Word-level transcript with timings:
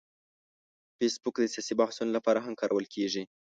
فېسبوک 0.97 1.35
د 1.41 1.45
سیاسي 1.53 1.73
بحثونو 1.81 2.11
لپاره 2.17 2.39
هم 2.45 2.53
کارول 2.61 2.85
کېږي 2.93 3.23